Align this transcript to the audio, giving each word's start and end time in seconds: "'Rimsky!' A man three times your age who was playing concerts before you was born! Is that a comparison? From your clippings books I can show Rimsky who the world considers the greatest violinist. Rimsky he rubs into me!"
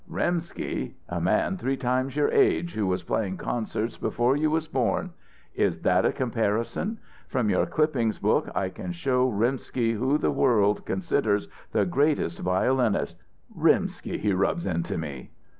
"'Rimsky!' 0.09 0.95
A 1.09 1.21
man 1.21 1.57
three 1.57 1.77
times 1.77 2.15
your 2.15 2.31
age 2.31 2.73
who 2.73 2.87
was 2.87 3.03
playing 3.03 3.37
concerts 3.37 3.97
before 3.97 4.35
you 4.35 4.49
was 4.49 4.67
born! 4.67 5.11
Is 5.53 5.81
that 5.83 6.05
a 6.07 6.11
comparison? 6.11 6.97
From 7.27 7.51
your 7.51 7.67
clippings 7.67 8.17
books 8.17 8.49
I 8.55 8.69
can 8.69 8.93
show 8.93 9.29
Rimsky 9.29 9.93
who 9.93 10.17
the 10.17 10.31
world 10.31 10.87
considers 10.87 11.47
the 11.71 11.85
greatest 11.85 12.39
violinist. 12.39 13.15
Rimsky 13.55 14.17
he 14.17 14.33
rubs 14.33 14.65
into 14.65 14.97
me!" 14.97 15.29